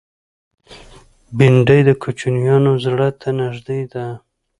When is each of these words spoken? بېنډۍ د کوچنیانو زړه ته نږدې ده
بېنډۍ 1.37 1.79
د 1.85 1.89
کوچنیانو 2.01 2.71
زړه 2.85 3.07
ته 3.19 3.29
نږدې 3.39 3.81
ده 3.93 4.05